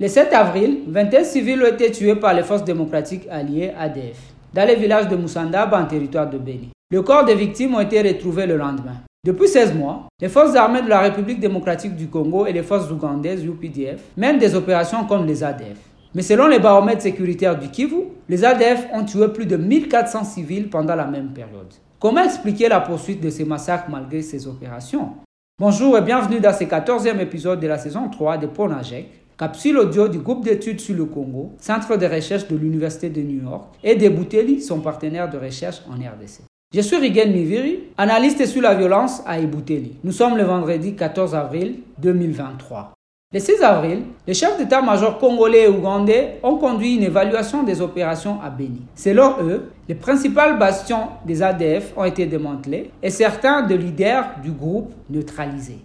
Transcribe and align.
Le 0.00 0.06
7 0.06 0.32
avril, 0.32 0.82
21 0.86 1.24
civils 1.24 1.60
ont 1.60 1.74
été 1.74 1.90
tués 1.90 2.14
par 2.14 2.32
les 2.32 2.44
forces 2.44 2.62
démocratiques 2.62 3.26
alliées 3.28 3.72
ADF 3.76 4.32
dans 4.54 4.64
les 4.64 4.76
villages 4.76 5.08
de 5.08 5.16
Moussandab 5.16 5.74
en 5.74 5.86
territoire 5.86 6.30
de 6.30 6.38
Béni. 6.38 6.68
Le 6.92 7.02
corps 7.02 7.24
des 7.24 7.34
victimes 7.34 7.74
ont 7.74 7.80
été 7.80 8.00
retrouvés 8.00 8.46
le 8.46 8.56
lendemain. 8.56 9.02
Depuis 9.26 9.48
16 9.48 9.74
mois, 9.74 10.06
les 10.20 10.28
forces 10.28 10.54
armées 10.54 10.82
de 10.82 10.88
la 10.88 11.00
République 11.00 11.40
démocratique 11.40 11.96
du 11.96 12.06
Congo 12.06 12.46
et 12.46 12.52
les 12.52 12.62
forces 12.62 12.88
ougandaises 12.92 13.44
UPDF 13.44 14.00
mènent 14.16 14.38
des 14.38 14.54
opérations 14.54 15.04
comme 15.04 15.26
les 15.26 15.42
ADF. 15.42 15.78
Mais 16.14 16.22
selon 16.22 16.46
les 16.46 16.60
baromètres 16.60 17.02
sécuritaires 17.02 17.58
du 17.58 17.68
Kivu, 17.68 18.04
les 18.28 18.44
ADF 18.44 18.86
ont 18.94 19.04
tué 19.04 19.26
plus 19.26 19.46
de 19.46 19.56
1400 19.56 20.22
civils 20.22 20.70
pendant 20.70 20.94
la 20.94 21.06
même 21.06 21.32
période. 21.32 21.74
Comment 21.98 22.22
expliquer 22.22 22.68
la 22.68 22.78
poursuite 22.78 23.20
de 23.20 23.30
ces 23.30 23.44
massacres 23.44 23.90
malgré 23.90 24.22
ces 24.22 24.46
opérations? 24.46 25.14
Bonjour 25.58 25.98
et 25.98 26.02
bienvenue 26.02 26.38
dans 26.38 26.52
ce 26.52 26.62
14e 26.62 27.18
épisode 27.18 27.58
de 27.58 27.66
la 27.66 27.78
saison 27.78 28.08
3 28.08 28.38
de 28.38 28.46
Ponajek, 28.46 29.08
capsule 29.38 29.78
audio 29.78 30.08
du 30.08 30.18
groupe 30.18 30.44
d'études 30.44 30.80
sur 30.80 30.96
le 30.96 31.04
Congo, 31.04 31.52
centre 31.60 31.96
de 31.96 32.06
recherche 32.06 32.48
de 32.48 32.56
l'Université 32.56 33.08
de 33.08 33.22
New 33.22 33.44
York, 33.44 33.76
et 33.84 33.94
des 33.94 34.10
Bouteli, 34.10 34.60
son 34.60 34.80
partenaire 34.80 35.30
de 35.30 35.38
recherche 35.38 35.80
en 35.88 35.94
RDC. 35.94 36.40
Je 36.74 36.80
suis 36.80 36.96
Rigen 36.96 37.32
Miviri, 37.32 37.84
analyste 37.96 38.44
sur 38.46 38.60
la 38.60 38.74
violence 38.74 39.22
à 39.24 39.38
Ebouteli. 39.38 39.92
Nous 40.02 40.12
sommes 40.12 40.36
le 40.36 40.42
vendredi 40.42 40.94
14 40.94 41.36
avril 41.36 41.76
2023. 41.98 42.92
Le 43.32 43.38
6 43.38 43.62
avril, 43.62 44.02
les 44.26 44.34
chefs 44.34 44.58
d'état-major 44.58 45.18
congolais 45.18 45.64
et 45.64 45.68
ougandais 45.68 46.40
ont 46.42 46.56
conduit 46.56 46.96
une 46.96 47.04
évaluation 47.04 47.62
des 47.62 47.80
opérations 47.80 48.40
à 48.42 48.50
Beni. 48.50 48.82
Selon 48.96 49.34
eux, 49.42 49.70
les 49.88 49.94
principales 49.94 50.58
bastions 50.58 51.08
des 51.24 51.42
ADF 51.42 51.92
ont 51.96 52.04
été 52.04 52.26
démantelés 52.26 52.90
et 53.02 53.10
certains 53.10 53.62
des 53.62 53.78
leaders 53.78 54.40
du 54.42 54.50
groupe 54.50 54.92
neutralisés. 55.08 55.78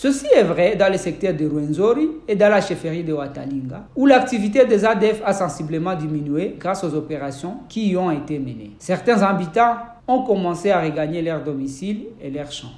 Ceci 0.00 0.26
est 0.32 0.44
vrai 0.44 0.76
dans 0.76 0.92
le 0.92 0.96
secteur 0.96 1.34
de 1.34 1.44
Rwenzori 1.44 2.08
et 2.28 2.36
dans 2.36 2.48
la 2.48 2.60
chefferie 2.60 3.02
de 3.02 3.12
Watalinga, 3.12 3.88
où 3.96 4.06
l'activité 4.06 4.64
des 4.64 4.84
ADF 4.84 5.20
a 5.24 5.32
sensiblement 5.32 5.96
diminué 5.96 6.54
grâce 6.56 6.84
aux 6.84 6.94
opérations 6.94 7.56
qui 7.68 7.88
y 7.88 7.96
ont 7.96 8.12
été 8.12 8.38
menées. 8.38 8.70
Certains 8.78 9.20
habitants 9.22 9.74
ont 10.06 10.22
commencé 10.22 10.70
à 10.70 10.80
regagner 10.80 11.20
leur 11.20 11.42
domicile 11.42 12.04
et 12.22 12.30
leurs 12.30 12.52
champs. 12.52 12.70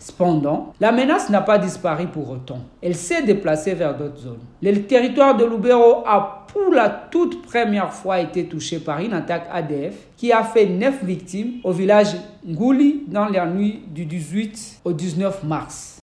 Cependant, 0.00 0.72
la 0.80 0.92
menace 0.92 1.28
n'a 1.28 1.42
pas 1.42 1.58
disparu 1.58 2.06
pour 2.06 2.30
autant. 2.30 2.60
Elle 2.82 2.94
s'est 2.96 3.22
déplacée 3.22 3.74
vers 3.74 3.94
d'autres 3.94 4.20
zones. 4.20 4.40
Le 4.62 4.74
territoire 4.84 5.36
de 5.36 5.44
Lubero 5.44 6.02
a 6.06 6.46
pour 6.50 6.72
la 6.72 6.88
toute 6.88 7.42
première 7.42 7.92
fois 7.92 8.18
été 8.18 8.46
touché 8.46 8.78
par 8.78 9.00
une 9.00 9.12
attaque 9.12 9.46
ADF 9.52 9.94
qui 10.16 10.32
a 10.32 10.42
fait 10.42 10.64
9 10.64 11.04
victimes 11.04 11.60
au 11.64 11.72
village 11.72 12.16
Ngouli 12.48 13.02
dans 13.08 13.26
la 13.26 13.44
nuit 13.44 13.82
du 13.90 14.06
18 14.06 14.80
au 14.86 14.94
19 14.94 15.44
mars. 15.44 15.98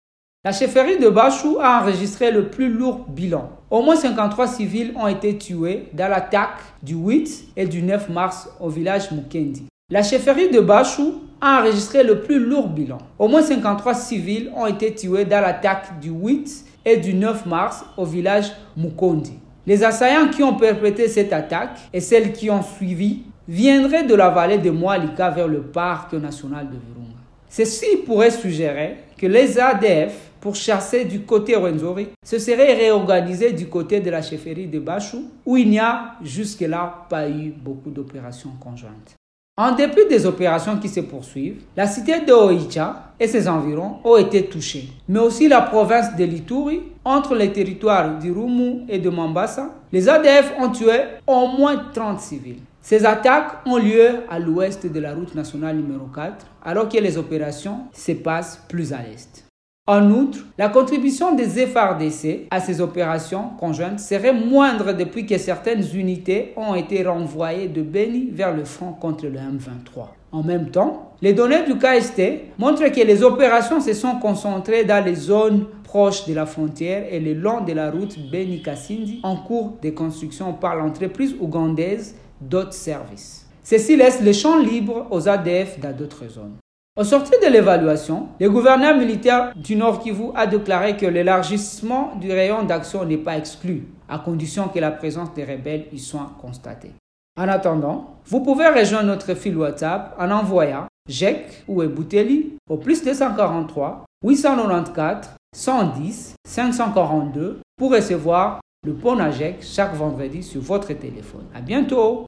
La 0.47 0.53
chefferie 0.53 0.97
de 0.97 1.09
Bachou 1.09 1.57
a 1.61 1.81
enregistré 1.81 2.31
le 2.31 2.47
plus 2.47 2.69
lourd 2.69 3.05
bilan. 3.09 3.49
Au 3.69 3.81
moins 3.81 3.97
53 3.97 4.47
civils 4.47 4.93
ont 4.95 5.07
été 5.07 5.37
tués 5.37 5.89
dans 5.91 6.07
l'attaque 6.07 6.59
du 6.81 6.93
8 6.93 7.49
et 7.57 7.65
du 7.65 7.81
9 7.81 8.07
mars 8.07 8.49
au 8.61 8.69
village 8.69 9.11
Mukendi. 9.11 9.65
La 9.89 10.03
chefferie 10.03 10.49
de 10.49 10.61
Bachou 10.61 11.15
a 11.41 11.59
enregistré 11.59 12.01
le 12.01 12.21
plus 12.21 12.39
lourd 12.39 12.69
bilan. 12.69 12.97
Au 13.19 13.27
moins 13.27 13.41
53 13.41 13.93
civils 13.93 14.49
ont 14.55 14.67
été 14.67 14.95
tués 14.95 15.25
dans 15.25 15.41
l'attaque 15.41 15.99
du 15.99 16.11
8 16.11 16.63
et 16.85 16.95
du 16.95 17.13
9 17.13 17.45
mars 17.45 17.83
au 17.97 18.05
village 18.05 18.53
Mukondi. 18.77 19.33
Les 19.65 19.83
assaillants 19.83 20.29
qui 20.29 20.43
ont 20.43 20.55
perpétré 20.55 21.09
cette 21.09 21.33
attaque 21.33 21.77
et 21.91 21.99
celles 21.99 22.31
qui 22.31 22.49
ont 22.49 22.63
suivi 22.63 23.23
viendraient 23.49 24.05
de 24.05 24.15
la 24.15 24.29
vallée 24.29 24.59
de 24.59 24.69
Moalika 24.69 25.29
vers 25.29 25.49
le 25.49 25.61
parc 25.61 26.13
national 26.13 26.67
de 26.67 26.77
Virunga. 26.77 27.06
Ceci 27.49 27.97
pourrait 28.05 28.31
suggérer 28.31 28.97
que 29.17 29.25
les 29.25 29.59
ADF 29.59 30.13
pour 30.39 30.55
chasser 30.55 31.05
du 31.05 31.21
côté 31.21 31.55
Rwenzori 31.55 32.09
se 32.23 32.39
serait 32.39 32.73
réorganisé 32.73 33.53
du 33.53 33.67
côté 33.67 33.99
de 33.99 34.09
la 34.09 34.21
chefferie 34.21 34.67
de 34.67 34.79
Bachou, 34.79 35.23
où 35.45 35.57
il 35.57 35.69
n'y 35.69 35.79
a 35.79 36.13
jusque-là 36.23 37.05
pas 37.09 37.29
eu 37.29 37.51
beaucoup 37.51 37.89
d'opérations 37.89 38.51
conjointes. 38.59 39.15
En 39.59 39.73
dépit 39.73 40.05
des 40.07 40.27
opérations 40.27 40.77
qui 40.77 40.87
se 40.87 40.99
poursuivent, 40.99 41.63
la 41.75 41.87
cité 41.87 42.19
de 42.19 42.31
Oicha 42.31 43.11
et 43.19 43.27
ses 43.27 43.47
environs 43.47 43.95
ont 44.03 44.17
été 44.17 44.45
touchées, 44.45 44.87
mais 45.09 45.17
aussi 45.17 45.47
la 45.47 45.61
province 45.61 46.15
de 46.15 46.25
Lituri, 46.25 46.83
entre 47.03 47.33
les 47.33 47.51
territoires 47.51 48.19
d'Irumu 48.19 48.83
et 48.87 48.99
de 48.99 49.09
Mambasa. 49.09 49.73
Les 49.91 50.07
ADF 50.07 50.53
ont 50.59 50.69
tué 50.69 50.99
au 51.25 51.47
moins 51.47 51.75
30 51.91 52.19
civils. 52.19 52.59
Ces 52.89 53.05
attaques 53.05 53.51
ont 53.65 53.75
lieu 53.75 54.21
à 54.29 54.39
l'ouest 54.39 54.89
de 54.89 54.99
la 55.01 55.13
route 55.13 55.35
nationale 55.35 55.75
numéro 55.75 56.05
4, 56.05 56.45
alors 56.63 56.87
que 56.87 56.97
les 56.97 57.17
opérations 57.17 57.79
se 57.91 58.13
passent 58.13 58.63
plus 58.69 58.93
à 58.93 58.99
l'est. 58.99 59.43
En 59.87 60.09
outre, 60.09 60.45
la 60.57 60.69
contribution 60.69 61.35
des 61.35 61.67
FRDC 61.67 62.47
à 62.49 62.61
ces 62.61 62.79
opérations 62.79 63.49
conjointes 63.59 63.99
serait 63.99 64.31
moindre 64.31 64.93
depuis 64.93 65.25
que 65.25 65.37
certaines 65.37 65.83
unités 65.93 66.53
ont 66.55 66.75
été 66.75 67.03
renvoyées 67.03 67.67
de 67.67 67.81
Beni 67.81 68.29
vers 68.31 68.55
le 68.55 68.63
front 68.63 68.93
contre 68.93 69.25
le 69.25 69.37
M23. 69.37 70.05
En 70.31 70.43
même 70.43 70.69
temps, 70.69 71.11
les 71.21 71.33
données 71.33 71.65
du 71.65 71.77
KST 71.77 72.57
montrent 72.57 72.87
que 72.87 73.05
les 73.05 73.21
opérations 73.21 73.81
se 73.81 73.91
sont 73.91 74.15
concentrées 74.15 74.85
dans 74.85 75.03
les 75.03 75.15
zones 75.15 75.65
proches 75.83 76.25
de 76.25 76.33
la 76.33 76.45
frontière 76.45 77.05
et 77.11 77.19
le 77.19 77.33
long 77.33 77.65
de 77.65 77.73
la 77.73 77.91
route 77.91 78.17
Beni-Kassindi 78.31 79.19
en 79.23 79.35
cours 79.35 79.77
de 79.83 79.89
construction 79.89 80.53
par 80.53 80.77
l'entreprise 80.77 81.35
ougandaise 81.41 82.15
d'autres 82.41 82.73
services. 82.73 83.47
Ceci 83.63 83.95
laisse 83.95 84.21
le 84.21 84.33
champ 84.33 84.57
libre 84.57 85.07
aux 85.11 85.27
ADF 85.27 85.79
dans 85.79 85.95
d'autres 85.95 86.27
zones. 86.27 86.55
Au 86.97 87.03
sortir 87.03 87.37
de 87.39 87.51
l'évaluation, 87.51 88.29
le 88.39 88.49
gouverneur 88.49 88.97
militaire 88.97 89.53
du 89.55 89.75
Nord 89.75 89.99
Kivu 89.99 90.29
a 90.33 90.47
déclaré 90.47 90.97
que 90.97 91.05
l'élargissement 91.05 92.15
du 92.15 92.31
rayon 92.31 92.63
d'action 92.63 93.05
n'est 93.05 93.17
pas 93.17 93.37
exclu, 93.37 93.83
à 94.09 94.17
condition 94.17 94.67
que 94.67 94.79
la 94.79 94.89
présence 94.89 95.31
des 95.35 95.43
rebelles 95.43 95.85
y 95.91 95.99
soit 95.99 96.31
constatée. 96.41 96.93
En 97.39 97.47
attendant, 97.47 98.15
vous 98.25 98.39
pouvez 98.41 98.67
rejoindre 98.67 99.09
notre 99.09 99.35
fil 99.35 99.55
WhatsApp 99.55 100.15
en 100.19 100.31
envoyant 100.31 100.87
JEC 101.07 101.63
ou 101.67 101.83
Ebouteli 101.83 102.57
au 102.67 102.77
plus 102.77 103.03
243 103.03 104.05
894 104.25 105.29
110 105.55 106.33
542 106.47 107.59
pour 107.77 107.91
recevoir 107.91 108.59
le 108.83 108.93
pont 108.93 109.19
à 109.19 109.29
chaque 109.61 109.93
vendredi 109.93 110.41
sur 110.41 110.61
votre 110.61 110.93
téléphone. 110.93 111.45
À 111.53 111.61
bientôt! 111.61 112.25